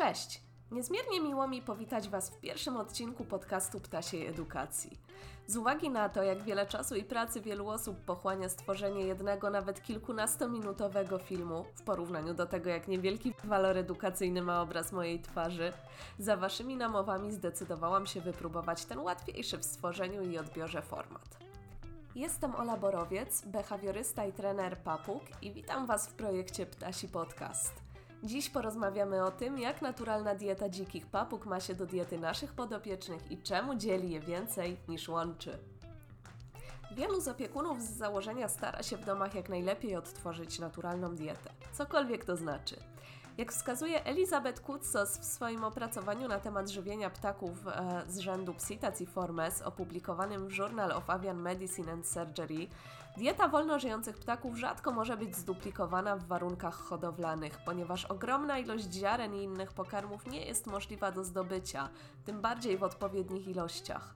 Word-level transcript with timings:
Cześć! 0.00 0.42
Niezmiernie 0.70 1.20
miło 1.20 1.48
mi 1.48 1.62
powitać 1.62 2.08
Was 2.08 2.30
w 2.30 2.40
pierwszym 2.40 2.76
odcinku 2.76 3.24
podcastu 3.24 3.80
Ptasiej 3.80 4.26
Edukacji. 4.26 4.98
Z 5.46 5.56
uwagi 5.56 5.90
na 5.90 6.08
to, 6.08 6.22
jak 6.22 6.42
wiele 6.42 6.66
czasu 6.66 6.96
i 6.96 7.04
pracy 7.04 7.40
wielu 7.40 7.68
osób 7.68 8.00
pochłania 8.04 8.48
stworzenie 8.48 9.00
jednego, 9.00 9.50
nawet 9.50 9.82
kilkunastominutowego 9.82 11.18
filmu, 11.18 11.64
w 11.74 11.82
porównaniu 11.82 12.34
do 12.34 12.46
tego, 12.46 12.70
jak 12.70 12.88
niewielki 12.88 13.34
walor 13.44 13.76
edukacyjny 13.76 14.42
ma 14.42 14.62
obraz 14.62 14.92
mojej 14.92 15.20
twarzy, 15.20 15.72
za 16.18 16.36
Waszymi 16.36 16.76
namowami 16.76 17.32
zdecydowałam 17.32 18.06
się 18.06 18.20
wypróbować 18.20 18.84
ten 18.84 18.98
łatwiejszy 18.98 19.58
w 19.58 19.64
stworzeniu 19.64 20.22
i 20.22 20.38
odbiorze 20.38 20.82
format. 20.82 21.38
Jestem 22.14 22.54
Ola 22.54 22.76
Borowiec, 22.76 23.46
behawiorysta 23.46 24.26
i 24.26 24.32
trener 24.32 24.78
papug 24.78 25.22
i 25.42 25.52
witam 25.52 25.86
Was 25.86 26.08
w 26.08 26.14
projekcie 26.14 26.66
Ptasi 26.66 27.08
Podcast– 27.08 27.72
Dziś 28.22 28.50
porozmawiamy 28.50 29.24
o 29.24 29.30
tym, 29.30 29.58
jak 29.58 29.82
naturalna 29.82 30.34
dieta 30.34 30.68
dzikich 30.68 31.06
papug 31.06 31.46
ma 31.46 31.60
się 31.60 31.74
do 31.74 31.86
diety 31.86 32.18
naszych 32.18 32.52
podopiecznych 32.52 33.30
i 33.30 33.38
czemu 33.38 33.74
dzieli 33.74 34.10
je 34.10 34.20
więcej 34.20 34.76
niż 34.88 35.08
łączy. 35.08 35.58
Wielu 36.96 37.20
z 37.20 37.28
opiekunów 37.28 37.82
z 37.82 37.90
założenia 37.90 38.48
stara 38.48 38.82
się 38.82 38.96
w 38.96 39.04
domach 39.04 39.34
jak 39.34 39.48
najlepiej 39.48 39.96
odtworzyć 39.96 40.58
naturalną 40.58 41.14
dietę, 41.14 41.50
cokolwiek 41.72 42.24
to 42.24 42.36
znaczy. 42.36 42.76
Jak 43.38 43.52
wskazuje 43.52 44.04
Elizabeth 44.04 44.60
Kutsos 44.60 45.18
w 45.18 45.24
swoim 45.24 45.64
opracowaniu 45.64 46.28
na 46.28 46.40
temat 46.40 46.68
żywienia 46.68 47.10
ptaków 47.10 47.66
e, 47.66 48.02
z 48.08 48.18
rzędu 48.18 48.54
Psittaciformes 48.54 49.62
opublikowanym 49.62 50.48
w 50.48 50.56
Journal 50.56 50.92
of 50.92 51.10
Avian 51.10 51.42
Medicine 51.42 51.92
and 51.92 52.06
Surgery, 52.06 52.66
dieta 53.16 53.48
wolno 53.48 53.78
żyjących 53.78 54.18
ptaków 54.18 54.56
rzadko 54.56 54.92
może 54.92 55.16
być 55.16 55.36
zduplikowana 55.36 56.16
w 56.16 56.26
warunkach 56.26 56.74
hodowlanych, 56.74 57.58
ponieważ 57.64 58.04
ogromna 58.04 58.58
ilość 58.58 58.92
ziaren 58.92 59.34
i 59.34 59.42
innych 59.42 59.72
pokarmów 59.72 60.26
nie 60.26 60.46
jest 60.46 60.66
możliwa 60.66 61.12
do 61.12 61.24
zdobycia, 61.24 61.88
tym 62.24 62.40
bardziej 62.40 62.78
w 62.78 62.82
odpowiednich 62.82 63.48
ilościach. 63.48 64.14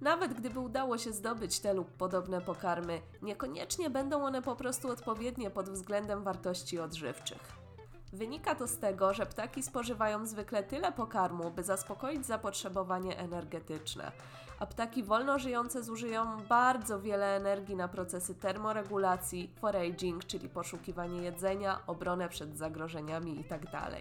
Nawet 0.00 0.34
gdyby 0.34 0.60
udało 0.60 0.98
się 0.98 1.12
zdobyć 1.12 1.60
te 1.60 1.74
lub 1.74 1.90
podobne 1.90 2.40
pokarmy, 2.40 3.00
niekoniecznie 3.22 3.90
będą 3.90 4.24
one 4.24 4.42
po 4.42 4.56
prostu 4.56 4.90
odpowiednie 4.90 5.50
pod 5.50 5.70
względem 5.70 6.22
wartości 6.22 6.78
odżywczych. 6.80 7.65
Wynika 8.12 8.54
to 8.54 8.66
z 8.66 8.78
tego, 8.78 9.14
że 9.14 9.26
ptaki 9.26 9.62
spożywają 9.62 10.26
zwykle 10.26 10.62
tyle 10.62 10.92
pokarmu, 10.92 11.50
by 11.50 11.62
zaspokoić 11.62 12.26
zapotrzebowanie 12.26 13.18
energetyczne, 13.18 14.12
a 14.58 14.66
ptaki 14.66 15.02
wolno 15.02 15.38
żyjące 15.38 15.82
zużyją 15.82 16.36
bardzo 16.48 17.00
wiele 17.00 17.36
energii 17.36 17.76
na 17.76 17.88
procesy 17.88 18.34
termoregulacji, 18.34 19.50
foraging, 19.60 20.24
czyli 20.24 20.48
poszukiwanie 20.48 21.22
jedzenia, 21.22 21.80
obronę 21.86 22.28
przed 22.28 22.56
zagrożeniami 22.56 23.36
itd. 23.36 23.68
Tak 23.70 23.92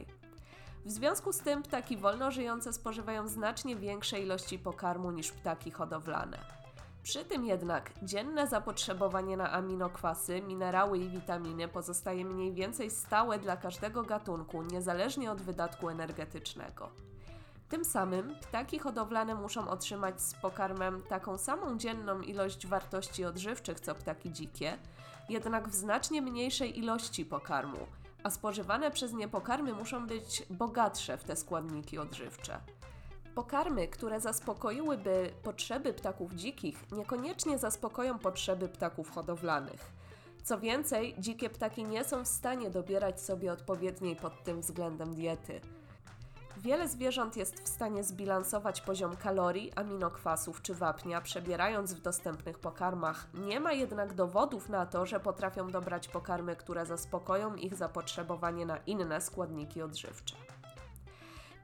w 0.85 0.91
związku 0.91 1.33
z 1.33 1.39
tym 1.39 1.63
ptaki 1.63 1.97
wolno 1.97 2.31
żyjące 2.31 2.73
spożywają 2.73 3.27
znacznie 3.27 3.75
większe 3.75 4.19
ilości 4.19 4.59
pokarmu 4.59 5.11
niż 5.11 5.31
ptaki 5.31 5.71
hodowlane. 5.71 6.64
Przy 7.05 7.25
tym 7.25 7.45
jednak 7.45 7.91
dzienne 8.03 8.47
zapotrzebowanie 8.47 9.37
na 9.37 9.51
aminokwasy, 9.51 10.41
minerały 10.41 10.97
i 10.97 11.09
witaminy 11.09 11.67
pozostaje 11.67 12.25
mniej 12.25 12.53
więcej 12.53 12.91
stałe 12.91 13.39
dla 13.39 13.57
każdego 13.57 14.03
gatunku, 14.03 14.63
niezależnie 14.63 15.31
od 15.31 15.41
wydatku 15.41 15.89
energetycznego. 15.89 16.89
Tym 17.69 17.85
samym 17.85 18.35
ptaki 18.41 18.79
hodowlane 18.79 19.35
muszą 19.35 19.67
otrzymać 19.67 20.21
z 20.21 20.33
pokarmem 20.33 21.01
taką 21.01 21.37
samą 21.37 21.77
dzienną 21.77 22.21
ilość 22.21 22.67
wartości 22.67 23.25
odżywczych 23.25 23.79
co 23.79 23.95
ptaki 23.95 24.31
dzikie, 24.31 24.77
jednak 25.29 25.67
w 25.67 25.75
znacznie 25.75 26.21
mniejszej 26.21 26.79
ilości 26.79 27.25
pokarmu, 27.25 27.87
a 28.23 28.29
spożywane 28.29 28.91
przez 28.91 29.13
nie 29.13 29.27
pokarmy 29.27 29.73
muszą 29.73 30.07
być 30.07 30.43
bogatsze 30.49 31.17
w 31.17 31.23
te 31.23 31.35
składniki 31.35 31.97
odżywcze. 31.97 32.59
Pokarmy, 33.35 33.87
które 33.87 34.19
zaspokoiłyby 34.19 35.33
potrzeby 35.43 35.93
ptaków 35.93 36.33
dzikich, 36.33 36.91
niekoniecznie 36.91 37.57
zaspokoją 37.57 38.19
potrzeby 38.19 38.69
ptaków 38.69 39.11
hodowlanych. 39.11 39.91
Co 40.43 40.59
więcej, 40.59 41.15
dzikie 41.19 41.49
ptaki 41.49 41.83
nie 41.83 42.03
są 42.03 42.23
w 42.23 42.27
stanie 42.27 42.69
dobierać 42.69 43.21
sobie 43.21 43.51
odpowiedniej 43.51 44.15
pod 44.15 44.43
tym 44.43 44.61
względem 44.61 45.15
diety. 45.15 45.61
Wiele 46.57 46.87
zwierząt 46.87 47.37
jest 47.37 47.63
w 47.63 47.67
stanie 47.67 48.03
zbilansować 48.03 48.81
poziom 48.81 49.15
kalorii, 49.15 49.73
aminokwasów 49.75 50.61
czy 50.61 50.73
wapnia, 50.73 51.21
przebierając 51.21 51.93
w 51.93 52.01
dostępnych 52.01 52.59
pokarmach. 52.59 53.27
Nie 53.33 53.59
ma 53.59 53.73
jednak 53.73 54.13
dowodów 54.13 54.69
na 54.69 54.85
to, 54.85 55.05
że 55.05 55.19
potrafią 55.19 55.71
dobrać 55.71 56.07
pokarmy, 56.07 56.55
które 56.55 56.85
zaspokoją 56.85 57.55
ich 57.55 57.75
zapotrzebowanie 57.75 58.65
na 58.65 58.77
inne 58.77 59.21
składniki 59.21 59.81
odżywcze. 59.81 60.35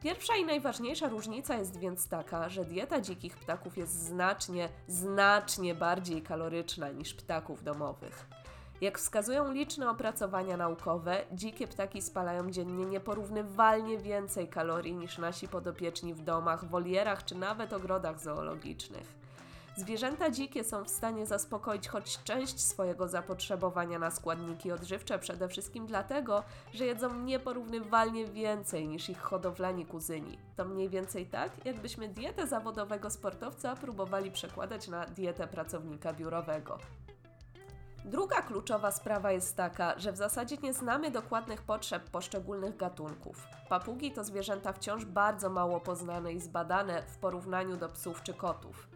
Pierwsza 0.02 0.36
i 0.36 0.46
najważniejsza 0.46 1.10
różnica 1.10 1.56
jest 1.56 1.80
więc 1.80 2.08
taka, 2.08 2.50
że 2.50 2.66
dieta 2.66 3.02
dzikich 3.02 3.38
ptaków 3.38 3.78
jest 3.78 4.06
znacznie, 4.06 4.70
znacznie 4.88 5.76
bardziej 5.76 6.22
kaloryczna 6.22 6.90
niż 6.90 7.14
ptaków 7.14 7.64
domowych. 7.64 8.26
Jak 8.82 8.98
wskazują 8.98 9.52
liczne 9.52 9.90
opracowania 9.90 10.58
naukowe, 10.58 11.24
dzikie 11.32 11.68
ptaki 11.68 12.02
spalają 12.02 12.52
dziennie 12.52 12.86
nieporównywalnie 12.86 13.98
więcej 13.98 14.48
kalorii 14.48 14.96
niż 14.96 15.18
nasi 15.18 15.48
podopieczni 15.48 16.14
w 16.14 16.22
domach, 16.22 16.66
wolierach 16.66 17.26
czy 17.26 17.36
nawet 17.36 17.74
ogrodach 17.74 18.20
zoologicznych. 18.20 19.21
Zwierzęta 19.76 20.32
dzikie 20.32 20.64
są 20.64 20.84
w 20.84 20.90
stanie 20.90 21.26
zaspokoić 21.26 21.88
choć 21.88 22.24
część 22.24 22.59
swojego 22.59 23.08
zapotrzebowania 23.08 24.00
na 24.00 24.12
składniki 24.12 24.72
odżywcze, 24.72 25.20
przede 25.20 25.48
wszystkim 25.48 25.86
dlatego, 25.86 26.44
że 26.74 26.86
jedzą 26.86 27.14
nieporównywalnie 27.14 28.26
więcej 28.26 28.88
niż 28.88 29.09
ich 29.09 29.20
hodowlani 29.20 29.86
kuzyni. 29.86 30.38
To 30.56 30.66
mniej 30.66 30.90
więcej 30.90 31.26
tak, 31.26 31.66
jakbyśmy 31.66 32.08
dietę 32.08 32.48
zawodowego 32.48 33.09
sportowca 33.09 33.76
próbowali 33.76 34.32
przekładać 34.32 34.88
na 34.88 35.06
dietę 35.06 35.48
pracownika 35.48 36.14
biurowego. 36.14 36.78
Druga 38.06 38.42
kluczowa 38.42 38.92
sprawa 38.92 39.32
jest 39.32 39.58
taka, 39.58 40.00
że 40.00 40.12
w 40.12 40.18
zasadzie 40.18 40.58
nie 40.58 40.74
znamy 40.74 41.12
dokładnych 41.12 41.62
potrzeb 41.62 42.09
poszczególnych 42.09 42.78
gatunków. 42.78 43.48
Papugi 43.70 44.12
to 44.12 44.24
zwierzęta 44.24 44.74
wciąż 44.74 45.06
bardzo 45.06 45.50
mało 45.50 45.80
poznane 45.80 46.34
i 46.34 46.40
zbadane 46.40 47.03
w 47.03 47.18
porównaniu 47.18 47.78
do 47.78 47.90
psów 47.90 48.24
czy 48.24 48.34
kotów. 48.34 48.91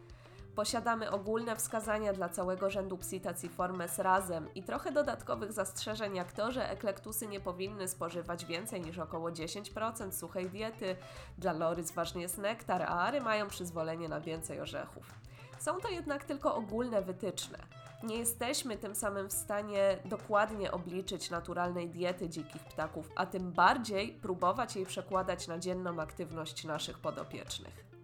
Posiadamy 0.56 1.12
ogólne 1.12 1.56
wskazania 1.56 2.14
dla 2.14 2.30
całego 2.30 2.70
rzędu 2.70 2.98
Psittaciformes 2.98 4.00
razem 4.00 4.54
i 4.56 4.64
trochę 4.64 4.92
dodatkowych 4.92 5.52
zastrzeżeń 5.52 6.16
jak 6.16 6.32
to, 6.32 6.52
że 6.52 6.70
eklektusy 6.70 7.28
nie 7.28 7.40
powinny 7.40 7.88
spożywać 7.88 8.46
więcej 8.46 8.82
niż 8.82 9.00
około 9.00 9.30
10% 9.32 10.12
suchej 10.12 10.50
diety, 10.50 10.96
dla 11.38 11.54
lorys 11.54 11.92
ważny 11.92 12.22
jest 12.22 12.38
nektar, 12.38 12.82
a 12.82 12.88
ary 12.88 13.22
mają 13.22 13.48
przyzwolenie 13.48 14.10
na 14.10 14.22
więcej 14.22 14.60
orzechów. 14.62 15.14
Są 15.60 15.82
to 15.82 15.90
jednak 15.90 16.24
tylko 16.24 16.56
ogólne 16.56 17.02
wytyczne. 17.02 17.58
Nie 18.04 18.18
jesteśmy 18.18 18.78
tym 18.78 18.96
samym 18.96 19.30
w 19.30 19.34
stanie 19.34 19.98
dokładnie 20.06 20.72
obliczyć 20.72 21.30
naturalnej 21.30 21.90
diety 21.90 22.30
dzikich 22.30 22.64
ptaków, 22.64 23.10
a 23.16 23.26
tym 23.26 23.52
bardziej 23.52 24.14
próbować 24.14 24.76
jej 24.76 24.86
przekładać 24.86 25.48
na 25.48 25.60
dzienną 25.60 26.02
aktywność 26.02 26.64
naszych 26.64 27.00
podopiecznych. 27.00 27.95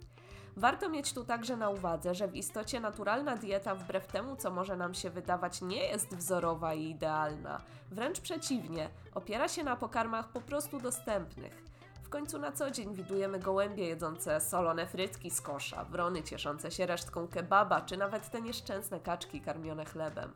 Warto 0.57 0.89
mieć 0.89 1.13
tu 1.13 1.25
także 1.25 1.57
na 1.57 1.69
uwadze, 1.69 2.15
że 2.15 2.27
w 2.27 2.35
istocie 2.35 2.79
naturalna 2.79 3.35
dieta, 3.35 3.75
wbrew 3.75 4.07
temu, 4.07 4.35
co 4.35 4.51
może 4.51 4.75
nam 4.75 4.93
się 4.93 5.09
wydawać, 5.09 5.61
nie 5.61 5.83
jest 5.87 6.15
wzorowa 6.15 6.73
i 6.73 6.89
idealna. 6.89 7.61
Wręcz 7.91 8.19
przeciwnie, 8.19 8.89
opiera 9.15 9.47
się 9.47 9.63
na 9.63 9.75
pokarmach 9.75 10.29
po 10.29 10.41
prostu 10.41 10.79
dostępnych. 10.79 11.63
W 12.03 12.09
końcu 12.09 12.39
na 12.39 12.51
co 12.51 12.71
dzień 12.71 12.95
widujemy 12.95 13.39
gołębie 13.39 13.87
jedzące 13.87 14.41
solone 14.41 14.87
frytki 14.87 15.31
z 15.31 15.41
kosza, 15.41 15.83
wrony 15.83 16.23
cieszące 16.23 16.71
się 16.71 16.85
resztką 16.85 17.27
kebaba, 17.27 17.81
czy 17.81 17.97
nawet 17.97 18.29
te 18.29 18.41
nieszczęsne 18.41 18.99
kaczki 18.99 19.41
karmione 19.41 19.85
chlebem. 19.85 20.31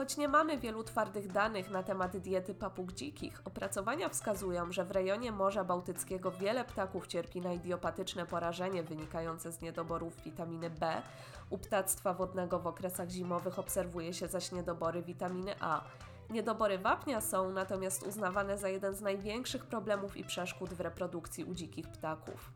Choć 0.00 0.16
nie 0.16 0.28
mamy 0.28 0.58
wielu 0.58 0.84
twardych 0.84 1.32
danych 1.32 1.70
na 1.70 1.82
temat 1.82 2.16
diety 2.16 2.54
papug 2.54 2.92
dzikich, 2.92 3.42
opracowania 3.44 4.08
wskazują, 4.08 4.72
że 4.72 4.84
w 4.84 4.90
rejonie 4.90 5.32
Morza 5.32 5.64
Bałtyckiego 5.64 6.30
wiele 6.30 6.64
ptaków 6.64 7.06
cierpi 7.06 7.40
na 7.40 7.52
idiopatyczne 7.52 8.26
porażenie 8.26 8.82
wynikające 8.82 9.52
z 9.52 9.60
niedoborów 9.60 10.22
witaminy 10.22 10.70
B. 10.70 11.02
U 11.50 11.58
ptactwa 11.58 12.14
wodnego 12.14 12.58
w 12.58 12.66
okresach 12.66 13.10
zimowych 13.10 13.58
obserwuje 13.58 14.14
się 14.14 14.28
zaś 14.28 14.52
niedobory 14.52 15.02
witaminy 15.02 15.54
A. 15.60 15.84
Niedobory 16.30 16.78
wapnia 16.78 17.20
są 17.20 17.50
natomiast 17.50 18.02
uznawane 18.02 18.58
za 18.58 18.68
jeden 18.68 18.94
z 18.94 19.00
największych 19.00 19.66
problemów 19.66 20.16
i 20.16 20.24
przeszkód 20.24 20.74
w 20.74 20.80
reprodukcji 20.80 21.44
u 21.44 21.54
dzikich 21.54 21.88
ptaków. 21.88 22.52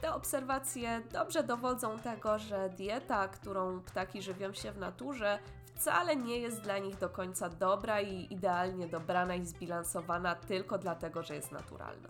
Te 0.00 0.14
obserwacje 0.14 1.02
dobrze 1.12 1.42
dowodzą 1.42 1.98
tego, 1.98 2.38
że 2.38 2.70
dieta, 2.70 3.28
którą 3.28 3.80
ptaki 3.80 4.22
żywią 4.22 4.52
się 4.52 4.72
w 4.72 4.78
naturze, 4.78 5.38
wcale 5.84 6.16
nie 6.16 6.38
jest 6.38 6.60
dla 6.60 6.78
nich 6.78 6.98
do 6.98 7.08
końca 7.08 7.48
dobra 7.48 8.00
i 8.00 8.32
idealnie 8.32 8.88
dobrana 8.88 9.34
i 9.34 9.46
zbilansowana 9.46 10.34
tylko 10.34 10.78
dlatego, 10.78 11.22
że 11.22 11.34
jest 11.34 11.52
naturalna. 11.52 12.08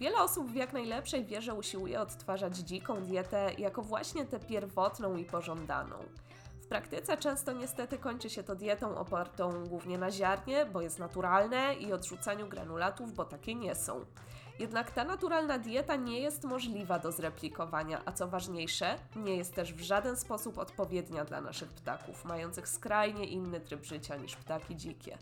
Wiele 0.00 0.18
osób 0.18 0.50
w 0.50 0.54
jak 0.54 0.72
najlepszej 0.72 1.24
wierze 1.24 1.54
usiłuje 1.54 2.00
odtwarzać 2.00 2.56
dziką 2.56 3.02
dietę 3.02 3.50
jako 3.58 3.82
właśnie 3.82 4.24
tę 4.24 4.40
pierwotną 4.40 5.16
i 5.16 5.24
pożądaną. 5.24 5.96
W 6.62 6.66
praktyce 6.66 7.16
często 7.16 7.52
niestety 7.52 7.98
kończy 7.98 8.30
się 8.30 8.42
to 8.42 8.54
dietą 8.54 8.98
opartą 8.98 9.66
głównie 9.66 9.98
na 9.98 10.10
ziarnie, 10.10 10.66
bo 10.66 10.80
jest 10.80 10.98
naturalne, 10.98 11.74
i 11.74 11.92
odrzucaniu 11.92 12.48
granulatów, 12.48 13.14
bo 13.14 13.24
takie 13.24 13.54
nie 13.54 13.74
są. 13.74 14.04
Jednak 14.58 14.90
ta 14.90 15.04
naturalna 15.04 15.58
dieta 15.58 15.96
nie 15.96 16.20
jest 16.20 16.44
możliwa 16.44 16.98
do 16.98 17.12
zreplikowania, 17.12 18.02
a 18.04 18.12
co 18.12 18.28
ważniejsze, 18.28 18.98
nie 19.16 19.36
jest 19.36 19.54
też 19.54 19.74
w 19.74 19.80
żaden 19.80 20.16
sposób 20.16 20.58
odpowiednia 20.58 21.24
dla 21.24 21.40
naszych 21.40 21.68
ptaków, 21.68 22.24
mających 22.24 22.68
skrajnie 22.68 23.26
inny 23.26 23.60
tryb 23.60 23.84
życia 23.84 24.16
niż 24.16 24.36
ptaki 24.36 24.76
dzikie. 24.76 25.18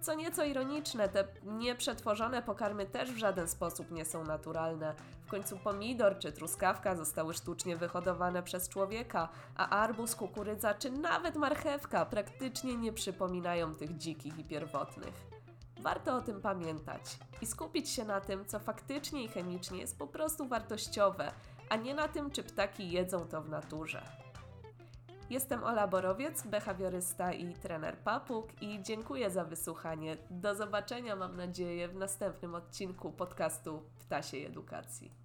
Co 0.00 0.14
nieco 0.14 0.44
ironiczne, 0.44 1.08
te 1.08 1.24
nieprzetworzone 1.42 2.42
pokarmy 2.42 2.86
też 2.86 3.12
w 3.12 3.16
żaden 3.16 3.48
sposób 3.48 3.90
nie 3.90 4.04
są 4.04 4.24
naturalne. 4.24 4.94
W 5.26 5.30
końcu 5.30 5.58
pomidor 5.58 6.18
czy 6.18 6.32
truskawka 6.32 6.96
zostały 6.96 7.34
sztucznie 7.34 7.76
wyhodowane 7.76 8.42
przez 8.42 8.68
człowieka, 8.68 9.28
a 9.56 9.68
arbuz, 9.68 10.14
kukurydza 10.14 10.74
czy 10.74 10.90
nawet 10.90 11.36
marchewka 11.36 12.06
praktycznie 12.06 12.76
nie 12.76 12.92
przypominają 12.92 13.74
tych 13.74 13.96
dzikich 13.96 14.38
i 14.38 14.44
pierwotnych. 14.44 15.14
Warto 15.84 16.16
o 16.16 16.20
tym 16.20 16.40
pamiętać 16.40 17.18
i 17.42 17.46
skupić 17.46 17.88
się 17.88 18.04
na 18.04 18.20
tym, 18.20 18.46
co 18.46 18.58
faktycznie 18.58 19.24
i 19.24 19.28
chemicznie 19.28 19.78
jest 19.78 19.98
po 19.98 20.06
prostu 20.06 20.48
wartościowe, 20.48 21.32
a 21.68 21.76
nie 21.76 21.94
na 21.94 22.08
tym, 22.08 22.30
czy 22.30 22.42
ptaki 22.42 22.90
jedzą 22.90 23.28
to 23.28 23.42
w 23.42 23.48
naturze. 23.48 24.02
Jestem 25.30 25.64
Ola 25.64 25.88
Borowiec, 25.88 26.46
behawiorysta 26.46 27.32
i 27.32 27.54
trener 27.54 27.98
papug 27.98 28.62
i 28.62 28.82
dziękuję 28.82 29.30
za 29.30 29.44
wysłuchanie. 29.44 30.16
Do 30.30 30.54
zobaczenia, 30.54 31.16
mam 31.16 31.36
nadzieję, 31.36 31.88
w 31.88 31.96
następnym 31.96 32.54
odcinku 32.54 33.12
podcastu 33.12 33.82
Ptasiej 33.98 34.46
Edukacji. 34.46 35.23